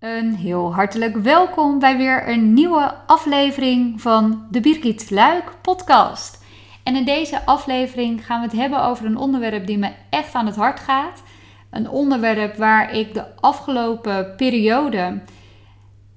[0.00, 6.44] Een heel hartelijk welkom bij weer een nieuwe aflevering van de Birgit Luik podcast.
[6.82, 10.46] En in deze aflevering gaan we het hebben over een onderwerp die me echt aan
[10.46, 11.22] het hart gaat.
[11.70, 15.20] Een onderwerp waar ik de afgelopen periode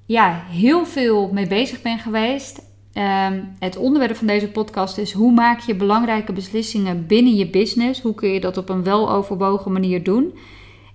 [0.06, 2.62] ja, heel veel mee bezig ben geweest.
[2.94, 8.02] Ehm, het onderwerp van deze podcast is hoe maak je belangrijke beslissingen binnen je business?
[8.02, 10.34] Hoe kun je dat op een weloverwogen manier doen?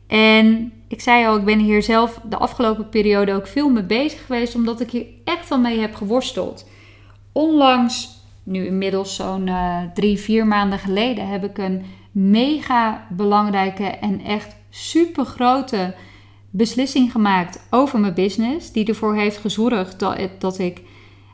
[0.06, 4.26] En ik zei al, ik ben hier zelf de afgelopen periode ook veel mee bezig
[4.26, 6.68] geweest, omdat ik hier echt wel mee heb geworsteld.
[7.32, 14.20] Onlangs, nu inmiddels zo'n uh, drie, vier maanden geleden, heb ik een mega belangrijke en
[14.20, 15.94] echt super grote
[16.50, 18.72] beslissing gemaakt over mijn business.
[18.72, 20.80] Die ervoor heeft gezorgd dat, dat ik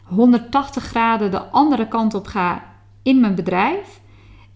[0.04, 2.64] 180 graden de andere kant op ga
[3.02, 4.00] in mijn bedrijf.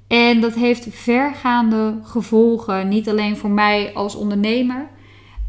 [0.06, 4.92] En dat heeft vergaande gevolgen, niet alleen voor mij als ondernemer,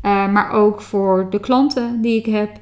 [0.05, 2.59] uh, maar ook voor de klanten die ik heb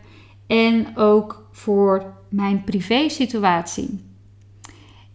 [0.48, 4.12] en ook voor mijn privé situatie.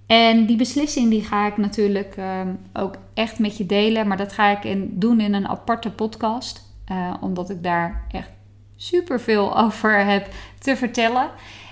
[0.07, 2.41] En die beslissing die ga ik natuurlijk uh,
[2.73, 6.75] ook echt met je delen, maar dat ga ik in, doen in een aparte podcast,
[6.93, 8.31] uh, omdat ik daar echt
[8.77, 11.31] super veel over heb te vertellen.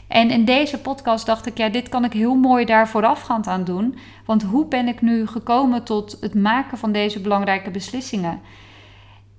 [0.09, 3.65] En in deze podcast dacht ik, ja, dit kan ik heel mooi daar voorafgaand aan
[3.65, 3.99] doen.
[4.27, 8.41] Want hoe ben ik nu gekomen tot het maken van deze belangrijke beslissingen?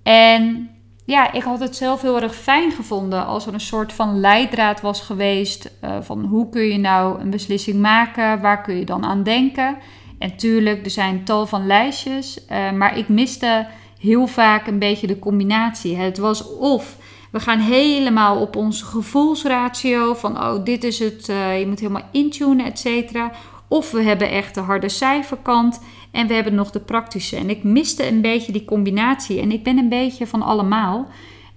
[0.03, 0.69] En
[1.07, 4.81] ja, ik had het zelf heel erg fijn gevonden als er een soort van leidraad
[4.81, 5.71] was geweest.
[5.83, 8.41] Uh, van hoe kun je nou een beslissing maken?
[8.41, 9.77] Waar kun je dan aan denken?
[10.19, 12.45] En tuurlijk, er zijn tal van lijstjes.
[12.51, 13.67] Uh, maar ik miste
[13.99, 15.95] heel vaak een beetje de combinatie.
[15.95, 16.97] Het was of
[17.31, 22.09] we gaan helemaal op onze gevoelsratio van oh, dit is het, uh, je moet helemaal
[22.11, 23.31] intunen, et cetera.
[23.67, 27.35] Of we hebben echt de harde cijferkant en we hebben nog de praktische.
[27.35, 31.07] En ik miste een beetje die combinatie en ik ben een beetje van allemaal.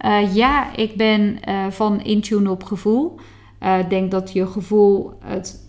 [0.04, 3.18] Uh, ja, ik ben uh, van intune op gevoel.
[3.80, 5.68] Ik denk dat je gevoel het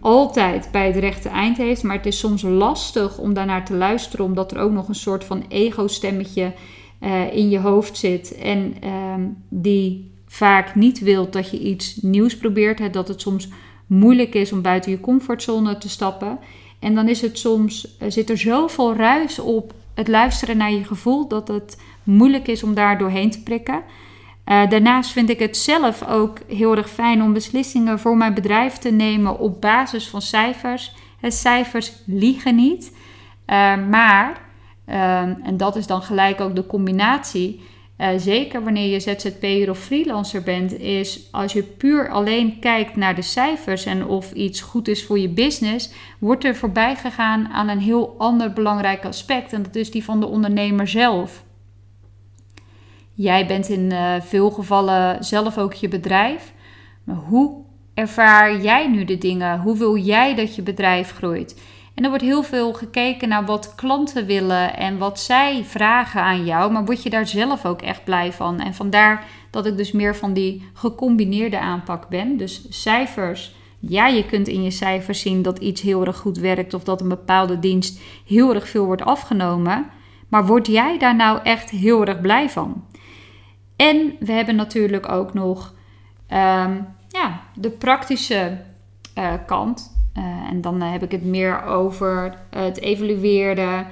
[0.00, 1.82] altijd bij het rechte eind heeft.
[1.82, 5.24] Maar het is soms lastig om daarnaar te luisteren, omdat er ook nog een soort
[5.24, 6.52] van ego-stemmetje
[7.32, 9.14] in je hoofd zit en uh,
[9.48, 13.48] die vaak niet wilt dat je iets nieuws probeert, hè, dat het soms
[13.86, 16.38] moeilijk is om buiten je comfortzone te stappen.
[16.78, 20.84] En dan is het soms, uh, zit er zoveel ruis op het luisteren naar je
[20.84, 23.82] gevoel dat het moeilijk is om daar doorheen te prikken.
[24.46, 28.78] Uh, daarnaast vind ik het zelf ook heel erg fijn om beslissingen voor mijn bedrijf
[28.78, 30.94] te nemen op basis van cijfers.
[31.20, 32.92] He, cijfers liegen niet,
[33.90, 34.42] maar
[34.88, 37.60] Um, en dat is dan gelijk ook de combinatie.
[37.98, 43.14] Uh, zeker wanneer je ZZP'er of freelancer bent, is als je puur alleen kijkt naar
[43.14, 47.68] de cijfers en of iets goed is voor je business, wordt er voorbij gegaan aan
[47.68, 49.52] een heel ander belangrijk aspect.
[49.52, 51.44] En dat is die van de ondernemer zelf.
[53.14, 56.52] Jij bent in uh, veel gevallen zelf ook je bedrijf.
[57.04, 57.62] Maar hoe
[57.94, 59.60] ervaar jij nu de dingen?
[59.60, 61.60] Hoe wil jij dat je bedrijf groeit?
[61.94, 66.44] En er wordt heel veel gekeken naar wat klanten willen en wat zij vragen aan
[66.44, 66.72] jou.
[66.72, 68.60] Maar word je daar zelf ook echt blij van?
[68.60, 72.36] En vandaar dat ik dus meer van die gecombineerde aanpak ben.
[72.36, 73.54] Dus cijfers.
[73.78, 77.00] Ja, je kunt in je cijfers zien dat iets heel erg goed werkt of dat
[77.00, 79.86] een bepaalde dienst heel erg veel wordt afgenomen.
[80.28, 82.84] Maar word jij daar nou echt heel erg blij van?
[83.76, 85.74] En we hebben natuurlijk ook nog
[86.32, 88.60] um, ja, de praktische
[89.18, 90.03] uh, kant.
[90.18, 93.86] Uh, en dan heb ik het meer over het evalueren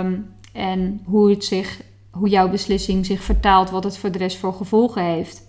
[0.00, 4.36] um, en hoe, het zich, hoe jouw beslissing zich vertaalt, wat het voor de rest
[4.36, 5.46] voor gevolgen heeft.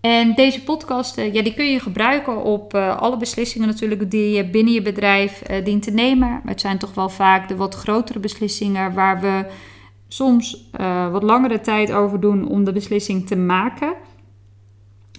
[0.00, 4.72] En deze podcast, ja, die kun je gebruiken op alle beslissingen natuurlijk die je binnen
[4.72, 6.28] je bedrijf dient te nemen.
[6.28, 9.46] Maar het zijn toch wel vaak de wat grotere beslissingen waar we
[10.08, 10.68] soms
[11.10, 13.94] wat langere tijd over doen om de beslissing te maken.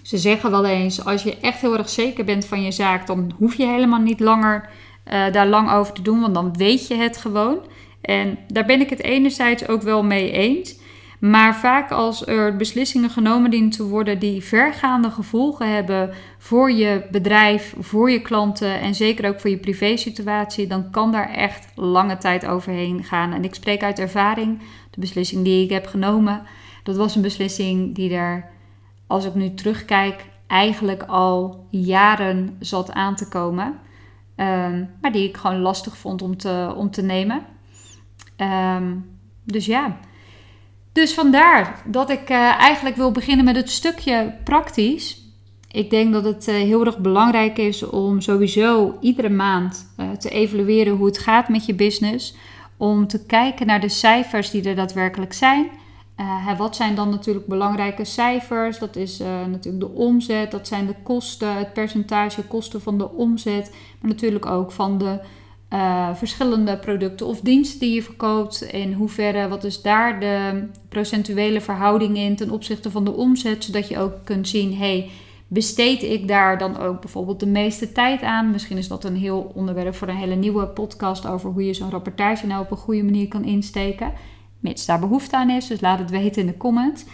[0.08, 3.32] Ze zeggen wel eens, als je echt heel erg zeker bent van je zaak, dan
[3.38, 4.70] hoef je helemaal niet langer
[5.08, 7.60] uh, daar lang over te doen, want dan weet je het gewoon.
[8.02, 10.80] En daar ben ik het enerzijds ook wel mee eens.
[11.20, 17.08] Maar vaak als er beslissingen genomen dienen te worden die vergaande gevolgen hebben voor je
[17.12, 22.18] bedrijf, voor je klanten en zeker ook voor je privésituatie, dan kan daar echt lange
[22.18, 23.34] tijd overheen gaan.
[23.34, 24.60] En ik spreek uit ervaring,
[24.92, 26.42] de beslissing die ik heb genomen,
[26.84, 28.56] dat was een beslissing die er
[29.08, 33.66] als ik nu terugkijk, eigenlijk al jaren zat aan te komen.
[34.36, 37.46] Um, maar die ik gewoon lastig vond om te, om te nemen.
[38.38, 39.98] Um, dus ja.
[40.92, 45.26] Dus vandaar dat ik uh, eigenlijk wil beginnen met het stukje praktisch.
[45.72, 50.30] Ik denk dat het uh, heel erg belangrijk is om sowieso iedere maand uh, te
[50.30, 52.36] evalueren hoe het gaat met je business.
[52.78, 55.70] Om te kijken naar de cijfers die er daadwerkelijk zijn.
[56.20, 58.80] Uh, wat zijn dan natuurlijk belangrijke cijfers?
[58.80, 63.12] Dat is uh, natuurlijk de omzet, dat zijn de kosten, het percentage kosten van de
[63.12, 65.20] omzet, maar natuurlijk ook van de
[65.74, 68.62] uh, verschillende producten of diensten die je verkoopt.
[68.62, 73.88] In hoeverre, wat is daar de procentuele verhouding in ten opzichte van de omzet, zodat
[73.88, 75.10] je ook kunt zien, hey,
[75.48, 78.52] besteed ik daar dan ook bijvoorbeeld de meeste tijd aan?
[78.52, 81.92] Misschien is dat een heel onderwerp voor een hele nieuwe podcast over hoe je zo'n
[81.92, 84.14] rapportage nou op een goede manier kan insteken
[84.68, 85.68] mits daar behoefte aan is.
[85.68, 87.06] Dus laat het weten in de comments.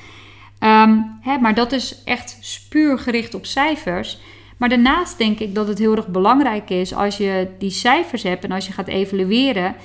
[0.60, 4.20] Ehm, hè, maar dat is echt puur gericht op cijfers.
[4.58, 8.44] Maar daarnaast denk ik dat het heel erg belangrijk is als je die cijfers hebt
[8.44, 9.76] en als je gaat evalueren,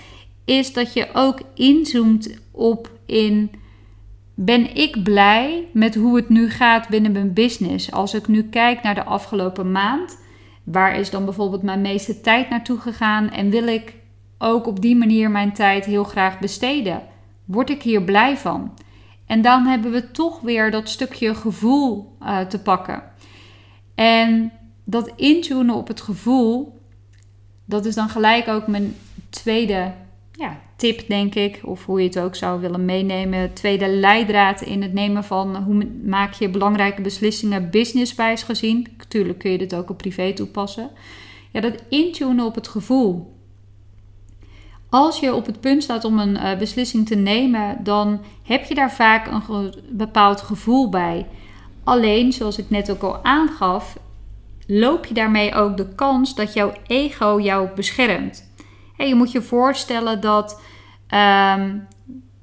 [0.45, 3.51] is dat je ook inzoomt op in
[4.35, 7.93] ben ik blij met hoe het nu gaat binnen mijn business?
[7.93, 10.19] Als ik nu kijk naar de afgelopen maand,
[10.65, 13.95] waar is dan bijvoorbeeld mijn meeste tijd naartoe gegaan en wil ik
[14.39, 17.03] ook op die manier mijn tijd heel graag besteden?
[17.49, 18.75] Word ik hier blij van?
[19.27, 23.03] En dan hebben we toch weer dat stukje gevoel uh, te pakken.
[23.95, 24.53] En
[24.85, 26.81] dat intunen op het gevoel,
[27.65, 28.97] dat is dan gelijk ook mijn
[29.31, 29.93] tweede
[30.33, 31.61] ja, tip, denk ik.
[31.65, 33.53] Of hoe je het ook zou willen meenemen.
[33.53, 38.87] Tweede leidraad in het nemen van hoe maak je belangrijke beslissingen businesswijs gezien.
[38.99, 40.91] Natuurlijk kun je dit ook op privé toepassen.
[41.53, 43.38] Ja, dat intunen op het gevoel
[44.91, 48.75] als je op het punt staat om een uh, beslissing te nemen, dan heb je
[48.75, 51.27] daar vaak een bepaald gevoel bij.
[51.85, 53.99] Alleen, zoals ik net ook al aangaf,
[54.67, 58.47] loop je daarmee ook de kans dat jouw ego jou beschermt.
[58.97, 60.61] Je moet je voorstellen dat
[61.15, 61.87] um,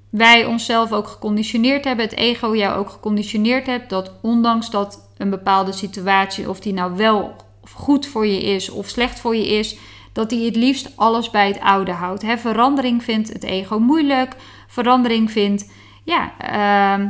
[0.10, 5.30] wij onszelf ook geconditioneerd hebben, het ego jou ook geconditioneerd hebt, dat ondanks dat een
[5.30, 7.36] bepaalde situatie, of die nou wel
[7.74, 9.78] goed voor je is of slecht voor je is,
[10.16, 12.24] dat hij het liefst alles bij het oude houdt.
[12.38, 14.36] Verandering vindt het ego moeilijk.
[14.68, 15.72] Verandering vindt,
[16.04, 17.10] ja, uh,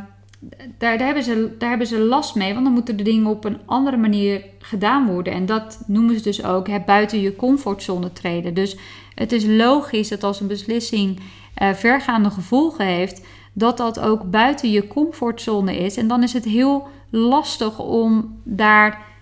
[0.78, 2.54] daar, daar, hebben ze, daar hebben ze last mee.
[2.54, 5.34] Want dan moeten de dingen op een andere manier gedaan worden.
[5.34, 8.54] En dat noemen ze dus ook buiten je comfortzone treden.
[8.54, 8.78] Dus
[9.16, 11.20] het is logisch dat als een beslissing
[11.62, 15.98] uh, vergaande gevolgen heeft, dat dat ook buiten je comfortzone is.
[15.98, 19.15] En dan is het heel lastig om daar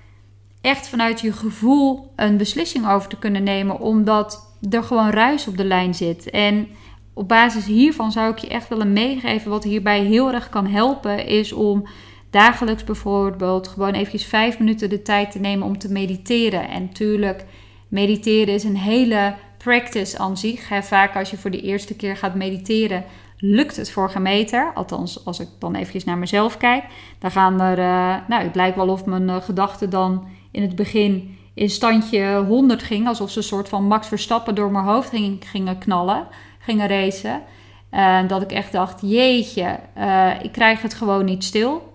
[0.64, 5.58] echt vanuit je gevoel een beslissing over te kunnen nemen, omdat er gewoon ruis op
[5.58, 6.30] de lijn zit.
[6.30, 6.68] En
[7.14, 11.28] op basis hiervan zou ik je echt willen meegeven wat hierbij heel erg kan helpen,
[11.28, 11.88] is om
[12.30, 16.70] dagelijks bijvoorbeeld gewoon eventjes vijf minuten de tijd te nemen om te mediteren.
[16.70, 17.46] En natuurlijk,
[17.88, 20.70] mediteren is een hele practice aan zich.
[20.82, 23.04] Vaak als je voor de eerste keer gaat mediteren,
[23.38, 24.72] lukt het voor gemeter.
[24.74, 26.84] Althans, als ik dan eventjes naar mezelf kijk.
[27.20, 30.76] Dan gaan er, uh, nou, het lijkt wel of mijn uh, gedachten dan in het
[30.76, 33.08] begin in standje 100 ging.
[33.08, 36.28] Alsof ze een soort van Max Verstappen door mijn hoofd gingen knallen,
[36.60, 37.42] gingen racen.
[37.90, 41.94] En dat ik echt dacht, jeetje, uh, ik krijg het gewoon niet stil.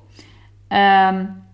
[0.69, 1.47] Um,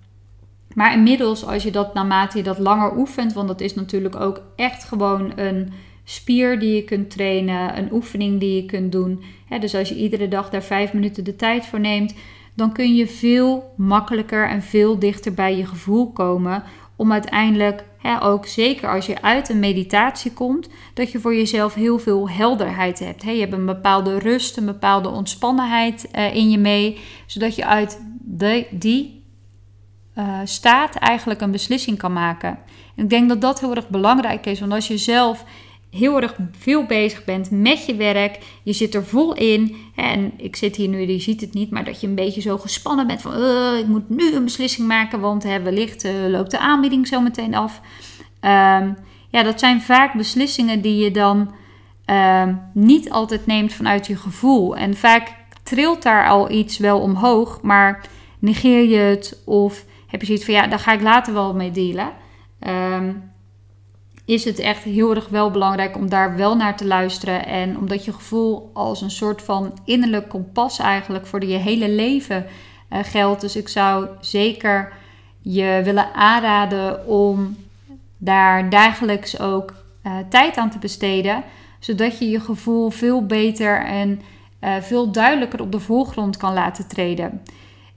[0.74, 4.42] maar inmiddels, als je dat naarmate je dat langer oefent, want dat is natuurlijk ook
[4.56, 5.72] echt gewoon een
[6.04, 9.22] spier die je kunt trainen, een oefening die je kunt doen.
[9.60, 12.14] dus als je iedere dag daar vijf minuten de tijd voor neemt,
[12.54, 16.62] dan kun je veel makkelijker en veel dichter bij je gevoel komen
[16.96, 21.74] om uiteindelijk, hè, ook zeker als je uit een meditatie komt, dat je voor jezelf
[21.74, 23.22] heel veel helderheid hebt.
[23.22, 23.30] Hè.
[23.30, 28.00] Je hebt een bepaalde rust, een bepaalde ontspannenheid uh, in je mee, zodat je uit
[28.20, 29.24] de, die
[30.18, 32.58] uh, staat eigenlijk een beslissing kan maken.
[32.96, 35.44] En ik denk dat dat heel erg belangrijk is, want als je zelf
[35.94, 38.38] heel erg veel bezig bent met je werk.
[38.62, 39.76] Je zit er vol in.
[39.94, 42.58] En ik zit hier nu, je ziet het niet, maar dat je een beetje zo
[42.58, 43.32] gespannen bent van
[43.78, 47.54] ik moet nu een beslissing maken, want hè, wellicht uh, loopt de aanbieding zo meteen
[47.54, 47.80] af.
[48.40, 48.92] Ehm,
[49.30, 51.54] ja, dat zijn vaak beslissingen die je dan
[52.04, 54.76] ehm, niet altijd neemt vanuit je gevoel.
[54.76, 58.06] En vaak trilt daar al iets wel omhoog, maar
[58.38, 61.70] negeer je het of heb je zoiets van ja, daar ga ik later wel mee
[61.70, 62.12] dealen.
[62.60, 63.32] Um,
[64.24, 67.46] is het echt heel erg wel belangrijk om daar wel naar te luisteren.
[67.46, 72.46] En omdat je gevoel als een soort van innerlijk kompas eigenlijk voor je hele leven
[72.92, 73.40] uh, geldt.
[73.40, 74.92] Dus ik zou zeker
[75.40, 77.56] je willen aanraden om
[78.16, 79.74] daar dagelijks ook
[80.06, 81.42] uh, tijd aan te besteden.
[81.78, 84.22] Zodat je je gevoel veel beter en
[84.60, 87.42] uh, veel duidelijker op de voorgrond kan laten treden.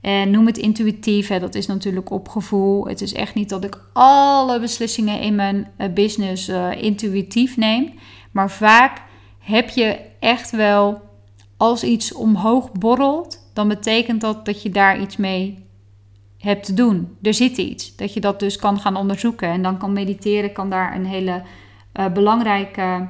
[0.00, 2.86] En noem het intuïtief, hè, dat is natuurlijk op gevoel.
[2.86, 7.92] Het is echt niet dat ik alle beslissingen in mijn uh, business uh, intuïtief neem.
[8.30, 9.02] Maar vaak
[9.38, 11.00] heb je echt wel,
[11.56, 15.66] als iets omhoog borrelt, dan betekent dat dat je daar iets mee
[16.38, 17.16] hebt te doen.
[17.22, 17.96] Er zit iets.
[17.96, 19.48] Dat je dat dus kan gaan onderzoeken.
[19.48, 21.42] En dan kan mediteren, kan daar een hele
[21.94, 23.08] uh, belangrijke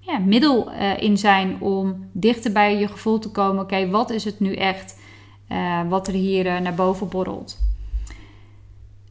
[0.00, 3.62] ja, middel in zijn om dichter bij je gevoel te komen.
[3.62, 4.99] Oké, wat is het nu echt
[5.88, 7.58] wat er hier naar boven borrelt?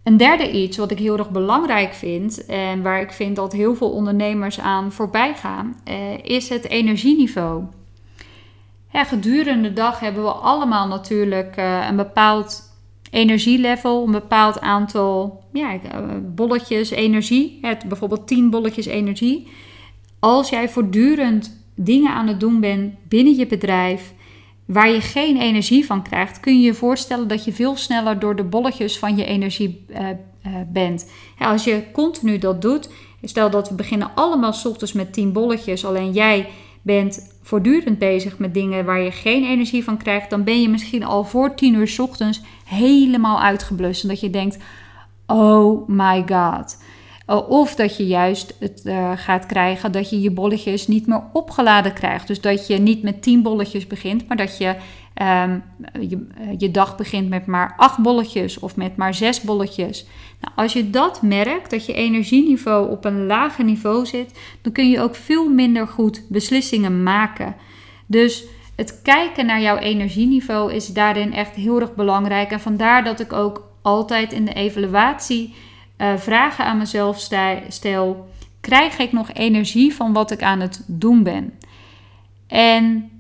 [0.04, 3.76] Een derde iets wat ik heel erg belangrijk vind en waar ik vind dat heel
[3.76, 5.76] veel ondernemers aan voorbij gaan,
[6.24, 7.64] is het energieniveau.
[8.92, 12.70] gedurende de dag hebben we allemaal natuurlijk een bepaald
[13.12, 19.48] energielevel, een bepaald aantal ja, eh, bolletjes energie, het, bijvoorbeeld 10 bolletjes energie.
[20.20, 24.14] Als jij voortdurend dingen aan het doen bent binnen je bedrijf
[24.70, 28.36] waar je geen energie van krijgt, kun je je voorstellen dat je veel sneller door
[28.36, 31.12] de bolletjes van je energie uh, uh, bent.
[31.40, 32.90] Als je continu dat doet,
[33.24, 36.50] stel dat we beginnen allemaal s ochtends met 10 bolletjes, alleen jij
[36.82, 41.04] bent voortdurend bezig met dingen waar je geen energie van krijgt, dan ben je misschien
[41.04, 44.04] al voor 10 uur s ochtends helemaal uitgeblust.
[44.04, 44.58] En dat je denkt:
[45.28, 46.78] oh my god.
[47.36, 51.94] Of dat je juist het uh, gaat krijgen dat je je bolletjes niet meer opgeladen
[51.94, 52.28] krijgt.
[52.28, 54.76] Dus dat je niet met 10 bolletjes begint, maar dat je
[55.22, 55.64] um,
[56.10, 60.06] je, je, dag begint met maar 8 bolletjes of met maar 6 bolletjes.
[60.42, 64.90] Nou, als je dat merkt, dat je energieniveau op een lager niveau zit, dan kun
[64.90, 67.56] je ook veel minder goed beslissingen maken.
[68.06, 68.44] Dus
[68.76, 72.52] het kijken naar jouw energieniveau is daarin echt heel erg belangrijk.
[72.52, 75.54] En vandaar dat ik ook altijd in de evaluatie
[76.02, 77.30] uh, vragen aan mezelf
[77.68, 78.30] stel:
[78.60, 81.54] krijg ik nog energie van wat ik aan het doen ben?
[82.48, 83.12] En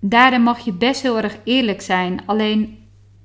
[0.00, 2.20] daarin mag je best heel erg eerlijk zijn.
[2.26, 2.78] Alleen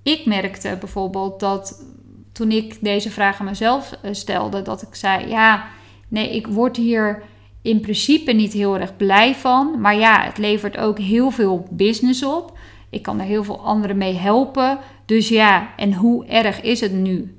[0.04, 1.86] ik merkte bijvoorbeeld dat
[2.32, 5.68] toen ik deze vraag aan mezelf eh, stelde, dat ik zei: ja,
[6.08, 7.24] nee, ik word hier
[7.62, 9.82] in principe niet heel erg blij van.
[9.82, 12.58] Maar ja, het levert ook heel veel business op.
[12.90, 14.80] Ik kan er heel veel anderen mee helpen.
[15.06, 17.37] Dus ja, en hoe erg is het nu?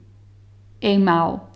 [0.78, 1.48] Eenmaal.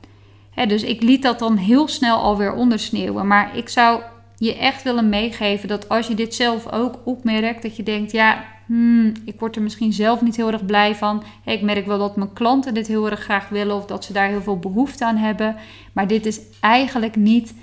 [0.68, 3.26] dus ik liet dat dan heel snel alweer ondersneeuwen.
[3.26, 4.00] Maar ik zou
[4.36, 8.44] je echt willen meegeven dat als je dit zelf ook opmerkt, dat je denkt: ja,
[8.66, 11.22] hmm, ik word er misschien zelf niet heel erg blij van.
[11.44, 14.28] Ik merk wel dat mijn klanten dit heel erg graag willen of dat ze daar
[14.28, 15.56] heel veel behoefte aan hebben.
[15.92, 17.54] Maar dit is eigenlijk niet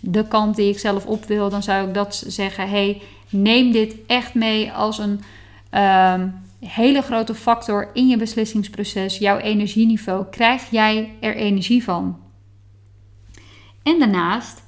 [0.00, 1.50] de kant die ik zelf op wil.
[1.50, 5.20] Dan zou ik dat zeggen: hey, neem dit echt mee als een.
[5.80, 10.26] Um, hele grote factor in je beslissingsproces, jouw energieniveau.
[10.30, 12.18] Krijg jij er energie van?
[13.82, 14.66] En daarnaast,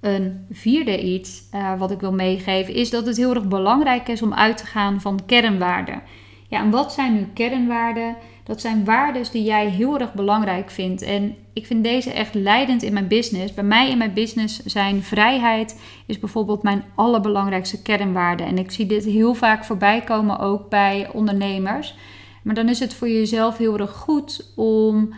[0.00, 4.22] een vierde iets uh, wat ik wil meegeven, is dat het heel erg belangrijk is
[4.22, 6.02] om uit te gaan van kernwaarden.
[6.48, 8.16] Ja, en wat zijn nu kernwaarden?
[8.44, 11.02] Dat zijn waarden die jij heel erg belangrijk vindt.
[11.02, 13.54] En ik vind deze echt leidend in mijn business.
[13.54, 18.42] Bij mij in mijn business zijn vrijheid is bijvoorbeeld mijn allerbelangrijkste kernwaarde.
[18.42, 21.94] En ik zie dit heel vaak voorbij komen ook bij ondernemers.
[22.42, 25.08] Maar dan is het voor jezelf heel erg goed om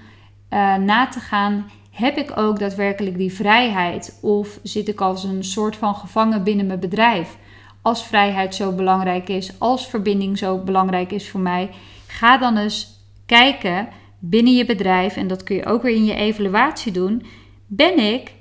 [0.51, 1.71] uh, na te gaan.
[1.91, 4.19] Heb ik ook daadwerkelijk die vrijheid?
[4.23, 7.37] Of zit ik als een soort van gevangen binnen mijn bedrijf?
[7.83, 11.71] Als vrijheid zo belangrijk is, als verbinding zo belangrijk is voor mij,
[12.07, 13.89] ga dan eens kijken
[14.21, 17.23] binnen je bedrijf, en dat kun je ook weer in je evaluatie doen.
[17.67, 18.33] Ben ik,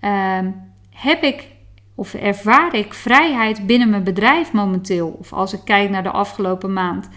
[0.00, 0.50] ehm,
[0.90, 1.54] heb ik
[1.94, 5.16] of ervaar ik vrijheid binnen mijn bedrijf momenteel?
[5.18, 7.08] Of als ik kijk naar de afgelopen maand.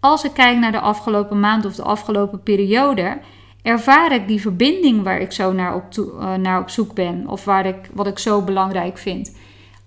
[0.00, 3.18] Als ik kijk naar de afgelopen maand of de afgelopen periode,
[3.62, 7.44] ervaar ik die verbinding waar ik zo naar op, uh, naar op zoek ben of
[7.44, 9.36] waar ik, wat ik zo belangrijk vind.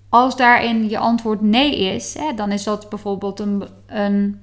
[0.10, 4.42] Als daarin je antwoord nee is, hè, dan is dat bijvoorbeeld een, een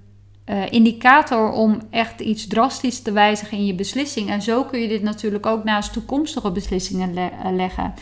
[0.51, 4.31] uh, indicator om echt iets drastisch te wijzigen in je beslissing.
[4.31, 7.95] En zo kun je dit natuurlijk ook naast toekomstige beslissingen eh, leggen.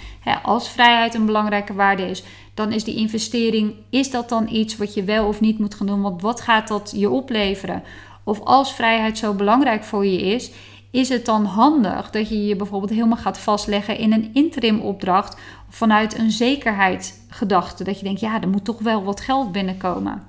[0.42, 2.22] als vrijheid een belangrijke waarde is,
[2.54, 5.86] dan is die investering, is dat dan iets wat je wel of niet moet gaan
[5.86, 6.02] doen?
[6.02, 7.82] Want wat gaat dat je opleveren?
[8.24, 10.50] Of als vrijheid zo belangrijk voor je is,
[10.90, 15.40] is het dan handig dat je je bijvoorbeeld helemaal gaat vastleggen in een interim opdracht
[15.68, 17.84] vanuit een zekerheidsgedachte?
[17.84, 20.22] Dat je denkt, ja, er moet toch wel wat geld binnenkomen.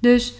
[0.00, 0.34] Dus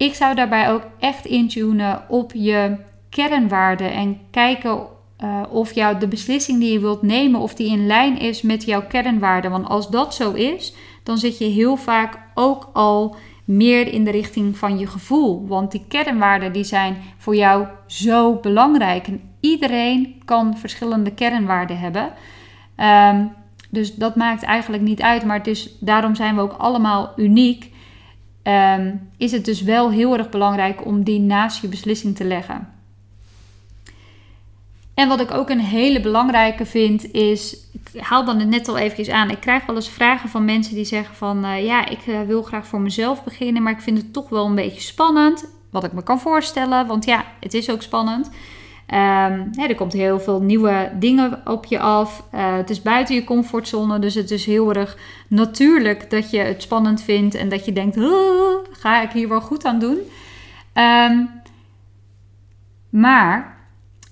[0.00, 2.76] ik zou daarbij ook echt intunen op je
[3.08, 4.86] kernwaarden en kijken
[5.24, 8.64] uh, of jou de beslissing die je wilt nemen, of die in lijn is met
[8.64, 9.50] jouw kernwaarden.
[9.50, 14.10] Want als dat zo is, dan zit je heel vaak ook al meer in de
[14.10, 15.46] richting van je gevoel.
[15.46, 19.06] Want die kernwaarden die zijn voor jou zo belangrijk.
[19.06, 22.12] En iedereen kan verschillende kernwaarden hebben.
[22.76, 23.32] Um,
[23.70, 25.24] dus dat maakt eigenlijk niet uit.
[25.24, 27.70] Maar dus, daarom zijn we ook allemaal uniek.
[28.42, 32.68] Ehm, is het dus wel heel erg belangrijk om die naast je beslissing te leggen.
[34.94, 38.78] En wat ik ook een hele belangrijke vind is, ik haal dan het net al
[38.78, 42.06] even aan, ik krijg wel eens vragen van mensen die zeggen van, uh, ja, ik
[42.06, 45.44] uh, wil graag voor mezelf beginnen, maar ik vind het toch wel een beetje spannend,
[45.70, 48.30] wat ik me kan voorstellen, want ja, het is ook spannend.
[48.92, 52.24] Um, er komt heel veel nieuwe dingen op je af.
[52.34, 54.96] Uh, het is buiten je comfortzone, dus het is heel erg
[55.28, 57.96] natuurlijk dat je het spannend vindt en dat je denkt:
[58.70, 59.98] ga ik hier wel goed aan doen?
[60.74, 61.30] Um,
[62.90, 63.56] maar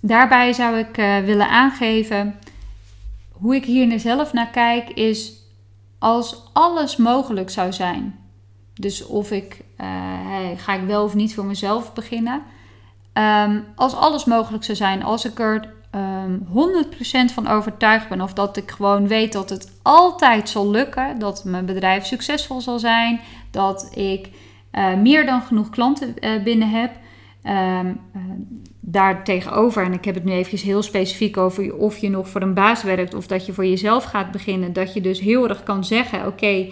[0.00, 2.35] daarbij zou ik uh, willen aangeven
[3.32, 5.32] hoe ik hier zelf naar kijk, is
[5.99, 8.18] als alles mogelijk zou zijn.
[8.75, 9.87] Dus of ik uh,
[10.56, 12.42] ga ik wel of niet voor mezelf beginnen.
[13.19, 18.21] Um, als alles mogelijk zou zijn, als ik er um, ehm, 100% van overtuigd ben,
[18.21, 22.79] of dat ik gewoon weet dat het altijd zal lukken, dat mijn bedrijf succesvol zal
[22.79, 23.21] zijn,
[23.51, 24.31] dat ik
[24.73, 26.91] uh, meer dan genoeg klanten uh, binnen heb.
[27.45, 28.01] Um,
[28.81, 32.43] daar tegenover, en ik heb het nu even heel specifiek over of je nog voor
[32.43, 35.63] een baas werkt of dat je voor jezelf gaat beginnen, dat je dus heel erg
[35.63, 36.69] kan zeggen: Oké,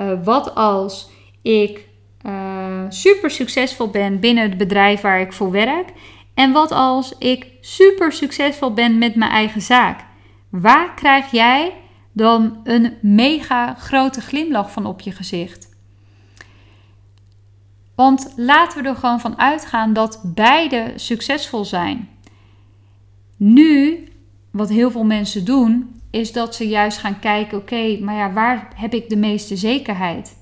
[0.00, 1.10] uh, wat als
[1.42, 1.88] ik
[2.26, 5.88] uh, super succesvol ben binnen het bedrijf waar ik voor werk?
[6.34, 10.04] En wat als ik super succesvol ben met mijn eigen zaak?
[10.48, 11.72] Waar krijg jij
[12.12, 15.70] dan een mega grote glimlach van op je gezicht?
[17.94, 22.08] Want laten we er gewoon van uitgaan dat beide succesvol zijn.
[23.36, 24.04] Nu,
[24.50, 28.68] wat heel veel mensen doen, is dat ze juist gaan kijken: oké, maar ja, waar
[28.74, 30.36] heb ik de meeste zekerheid?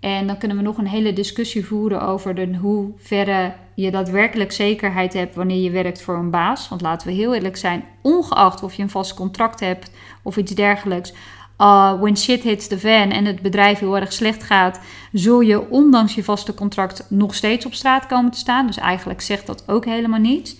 [0.00, 5.12] En dan kunnen we nog een hele discussie voeren over de hoeverre je daadwerkelijk zekerheid
[5.12, 6.68] hebt wanneer je werkt voor een baas.
[6.68, 9.90] Want laten we heel eerlijk zijn, ongeacht of je een vast contract hebt
[10.22, 11.12] of iets dergelijks.
[11.60, 14.80] Uh, when shit hits the fan en het bedrijf heel erg slecht gaat,
[15.12, 18.66] zul je ondanks je vaste contract nog steeds op straat komen te staan.
[18.66, 20.56] Dus eigenlijk zegt dat ook helemaal niets.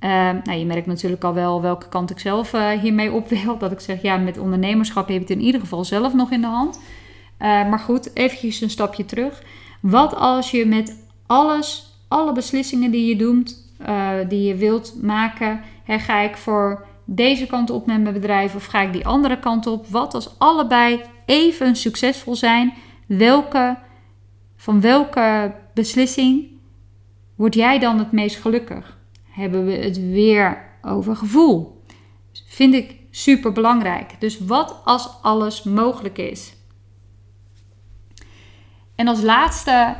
[0.00, 0.10] Uh,
[0.42, 3.58] nou, je merkt natuurlijk al wel welke kant ik zelf uh, hiermee op wil.
[3.58, 6.40] Dat ik zeg, ja, met ondernemerschap heb je het in ieder geval zelf nog in
[6.40, 6.80] de hand.
[7.40, 9.42] Uh, maar goed, eventjes een stapje terug.
[9.80, 13.64] Wat als je met alles, alle beslissingen die je doet,
[14.28, 18.64] die je wilt maken, hè, ga ik voor deze kant op met mijn bedrijf of
[18.66, 19.86] ga ik die andere kant op?
[19.86, 22.74] Wat als allebei even succesvol zijn?
[23.06, 23.76] Welke,
[24.56, 26.46] van welke beslissing
[27.34, 28.98] word jij dan het meest gelukkig?
[29.30, 31.82] Hebben we het weer over gevoel?
[32.46, 34.20] Vind ik super belangrijk.
[34.20, 36.55] Dus wat als alles mogelijk is?
[38.96, 39.96] En als laatste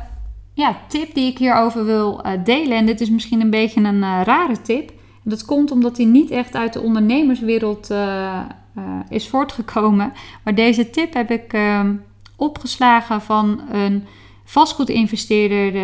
[0.53, 4.01] ja, tip die ik hierover wil uh, delen, en dit is misschien een beetje een
[4.01, 4.91] uh, rare tip,
[5.23, 8.39] dat komt omdat hij niet echt uit de ondernemerswereld uh,
[9.09, 10.13] is voortgekomen.
[10.43, 11.89] Maar deze tip heb ik uh,
[12.35, 14.05] opgeslagen van een
[14.43, 15.81] vastgoedinvesteerder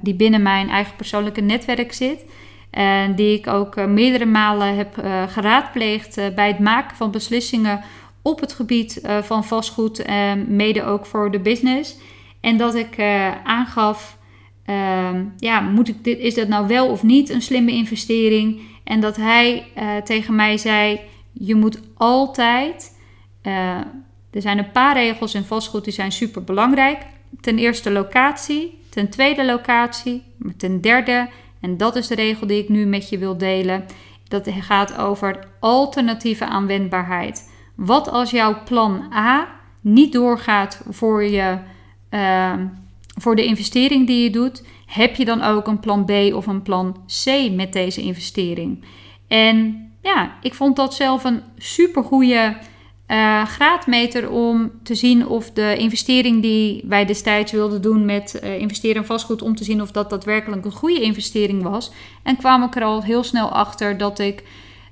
[0.00, 2.24] die binnen mijn eigen persoonlijke netwerk zit.
[2.70, 4.94] En die ik ook meerdere malen heb
[5.28, 7.80] geraadpleegd bij het maken van beslissingen
[8.22, 10.04] op het gebied van vastgoed,
[10.46, 11.96] mede ook voor de business.
[12.40, 13.00] En dat ik
[13.44, 14.18] aangaf,
[14.64, 18.60] ehm, ja, moet ik dit, is dat nou wel of niet een slimme investering?
[18.88, 21.00] En dat hij uh, tegen mij zei:
[21.32, 22.98] Je moet altijd.
[23.42, 23.76] Uh,
[24.30, 27.06] er zijn een paar regels in vastgoed die zijn super belangrijk.
[27.40, 30.22] Ten eerste locatie, ten tweede locatie,
[30.56, 31.28] ten derde,
[31.60, 33.84] en dat is de regel die ik nu met je wil delen.
[34.28, 37.50] Dat gaat over alternatieve aanwendbaarheid.
[37.74, 39.48] Wat als jouw plan A
[39.80, 41.58] niet doorgaat voor, je,
[42.10, 42.54] uh,
[43.16, 44.62] voor de investering die je doet?
[44.88, 48.84] heb je dan ook een plan B of een plan C met deze investering?
[49.28, 52.56] En ja, ik vond dat zelf een super goede
[53.08, 58.58] uh, graadmeter om te zien of de investering die wij destijds wilden doen met uh,
[58.58, 61.90] investeren in vastgoed, om te zien of dat daadwerkelijk een goede investering was.
[62.22, 64.42] En kwam ik er al heel snel achter dat ik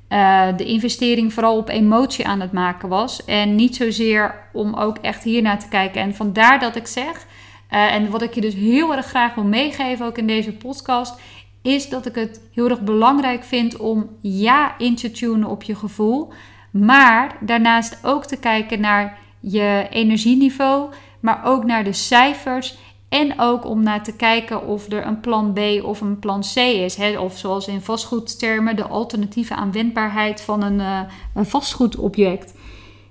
[0.08, 3.24] uh, de investering vooral op emotie aan het maken was.
[3.24, 6.00] En niet zozeer om ook echt hiernaar te kijken.
[6.00, 7.26] En vandaar dat ik zeg
[7.70, 11.20] uh, en wat ik je dus heel erg graag wil meegeven, ook in deze podcast,
[11.62, 15.74] is dat ik het heel erg belangrijk vind om ja in te tunen op je
[15.74, 16.32] gevoel.
[16.70, 22.78] Maar daarnaast ook te kijken naar je energieniveau, maar ook naar de cijfers.
[23.08, 26.56] En ook om naar te kijken of er een plan B of een plan C
[26.56, 26.96] is.
[26.96, 27.18] Hè?
[27.18, 31.00] Of zoals in vastgoedtermen, de alternatieve aanwendbaarheid van een, uh,
[31.34, 32.54] een vastgoedobject.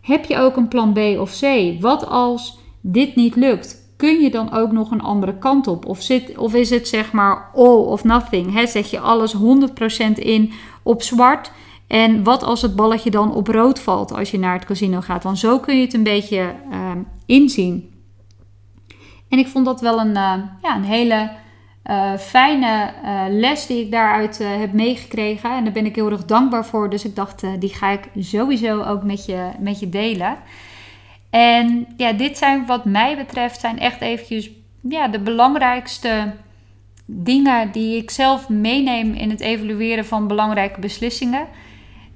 [0.01, 1.73] Heb je ook een plan B of C?
[1.79, 3.83] Wat als dit niet lukt?
[3.95, 5.85] kun je dan ook nog een andere kant op?
[5.85, 8.69] Of, zit, of is het zeg maar all of nothing?
[8.69, 9.39] Zet je alles 100%
[10.15, 10.51] in
[10.83, 11.51] op zwart?
[11.87, 15.23] En wat als het balletje dan op rood valt als je naar het casino gaat?
[15.23, 16.91] Want zo kun je het een beetje uh,
[17.25, 17.94] inzien.
[19.29, 21.29] En ik vond dat wel een, uh, ja, een hele
[21.85, 25.51] uh, fijne uh, les die ik daaruit heb meegekregen.
[25.51, 26.89] En daar ben ik heel erg dankbaar voor.
[26.89, 30.37] Dus ik dacht, die ga ik sowieso ook met je, met je delen.
[31.29, 34.49] En ja, dit zijn wat mij betreft zijn echt eventjes
[34.81, 36.33] ja, de belangrijkste
[37.05, 41.47] dingen die ik zelf meeneem in het evalueren van belangrijke beslissingen.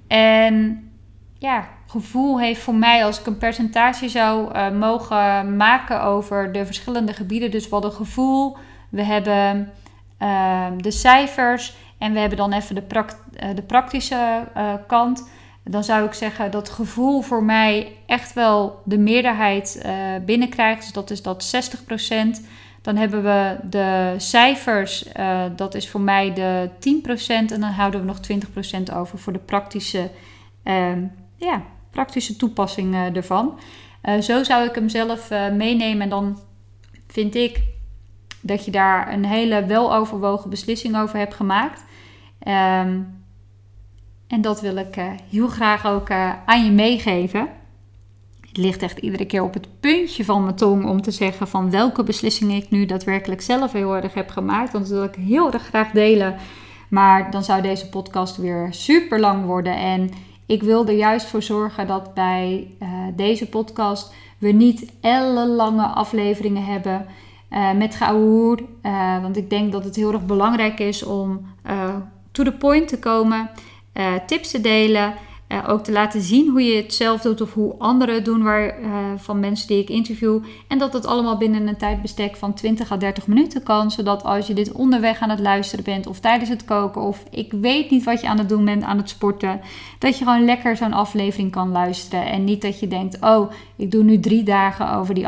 [0.07, 0.89] En
[1.37, 6.65] ja, gevoel heeft voor mij, als ik een percentage zou uh, mogen maken over de
[6.65, 7.51] verschillende gebieden.
[7.51, 8.57] Dus we hadden gevoel,
[8.89, 9.71] we hebben
[10.21, 14.47] uh, de cijfers en we hebben dan even de, pract uh, de praktische
[14.87, 15.29] kant.
[15.63, 19.85] Dan zou ik zeggen dat gevoel voor mij echt wel de meerderheid
[20.25, 20.81] binnenkrijgt.
[20.81, 21.55] Dus dat is dat
[22.39, 22.45] 60%.
[22.81, 25.05] Dan hebben we de cijfers,
[25.55, 27.27] dat is voor mij de 10%.
[27.27, 28.19] En dan houden we nog
[28.91, 30.11] 20% over voor de praktische
[30.63, 31.03] ehm,
[31.35, 33.59] ja, praktische toepassing uh, ervan.
[34.03, 36.39] Uh, zo zou ik hem zelf uh, meenemen en dan
[37.07, 37.63] vind ik
[38.41, 41.83] dat je daar een hele weloverwogen beslissing over hebt gemaakt.
[42.47, 43.17] Um,
[44.27, 44.95] en dat wil ik
[45.29, 46.11] heel graag ook
[46.45, 47.47] aan je meegeven.
[48.47, 51.71] Het ligt echt iedere keer op het puntje van mijn tong om te zeggen van
[51.71, 54.71] welke beslissing ik nu daadwerkelijk zelf heel erg heb gemaakt.
[54.71, 56.35] Want dat wil ik heel erg graag delen.
[56.89, 59.75] Maar dan zou deze podcast weer super lang worden.
[59.75, 60.09] En
[60.49, 66.65] ik wil er juist voor zorgen dat bij uh, deze podcast we niet ellenlange afleveringen
[66.65, 67.05] hebben
[67.51, 68.59] uh, met geouwehoer.
[68.83, 71.47] Uh, want ik denk dat het heel erg belangrijk is om
[72.31, 73.49] to the point te komen,
[74.25, 75.13] tips te delen
[75.49, 78.43] uh, ook te laten zien hoe je het zelf doet of hoe anderen het doen
[78.43, 80.43] waar, uh, van mensen die ik interview.
[80.67, 83.91] En dat het allemaal binnen een tijdbestek van 20 à 30 minuten kan.
[83.91, 87.51] Zodat als je dit onderweg aan het luisteren bent of tijdens het koken of ik
[87.51, 89.61] weet niet wat je aan het doen bent aan het sporten.
[89.99, 92.25] Dat je gewoon lekker zo'n aflevering kan luisteren.
[92.25, 95.27] En niet dat je denkt, oh ik doe nu drie dagen over die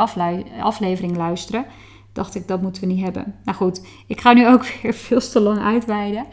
[0.62, 1.66] aflevering luisteren.
[2.14, 3.36] Dacht ik, dat moeten we niet hebben.
[3.44, 6.26] Nou goed, ik ga nu ook weer veel te lang uitweiden.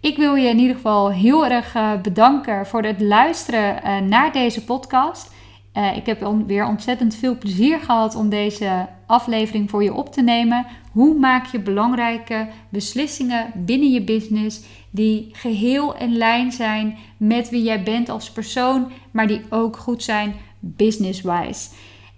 [0.00, 4.32] Ik wil je in ieder geval heel erg uh, bedanken voor het luisteren uh, naar
[4.32, 5.32] deze podcast.
[5.74, 10.22] Uh, ik heb weer ontzettend veel plezier gehad om deze aflevering voor je op te
[10.22, 10.66] nemen.
[10.92, 14.60] Hoe maak je belangrijke beslissingen binnen je business
[14.90, 20.02] die geheel in lijn zijn met wie jij bent als persoon, maar die ook goed
[20.02, 21.68] zijn business-wise?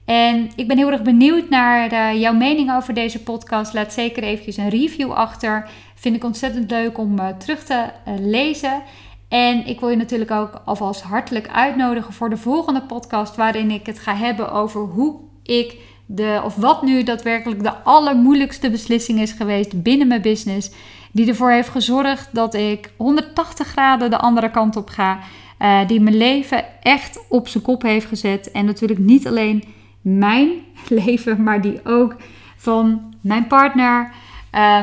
[0.04, 3.74] En ik ben heel erg benieuwd naar jouw mening over deze podcast.
[3.74, 5.70] Laat zeker eventjes een review achter.
[6.02, 7.74] Vind ik ontzettend leuk om uh, terug te
[8.08, 8.82] uh, lezen.
[9.28, 13.86] En ik wil je natuurlijk ook alvast hartelijk uitnodigen voor de volgende podcast, waarin ik
[13.86, 19.32] het ga hebben over hoe ik de, of wat nu daadwerkelijk de allermoeilijkste beslissing is
[19.32, 20.70] geweest binnen mijn business.
[21.12, 25.18] Die ervoor heeft gezorgd dat ik 180 graden de andere kant op ga.
[25.58, 28.50] Uh, die mijn leven echt op zijn kop heeft gezet.
[28.50, 29.64] En natuurlijk niet alleen
[30.00, 30.50] mijn
[31.04, 32.16] leven, maar die ook
[32.56, 34.12] van mijn partner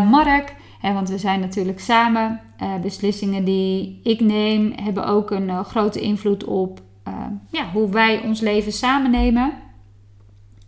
[0.09, 2.41] Mark want we zijn natuurlijk samen.
[2.61, 7.13] Uh, beslissingen die ik neem hebben ook een uh, grote invloed op uh,
[7.51, 9.53] ja, hoe wij ons leven samen nemen.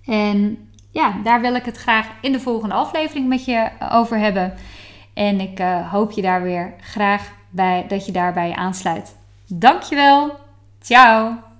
[0.06, 0.58] En
[0.92, 4.54] ja, daar wil ik het graag in de volgende aflevering met je over hebben.
[5.14, 5.60] En ik
[5.92, 9.16] hoop je daar weer graag bij dat je daarbij aansluit.
[9.48, 10.32] Dankjewel.
[10.80, 11.51] Ciao.